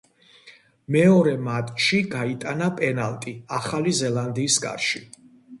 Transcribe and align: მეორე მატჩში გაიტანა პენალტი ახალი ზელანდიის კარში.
მეორე 0.95 1.33
მატჩში 1.49 2.01
გაიტანა 2.15 2.71
პენალტი 2.81 3.37
ახალი 3.61 3.97
ზელანდიის 4.03 4.61
კარში. 4.65 5.07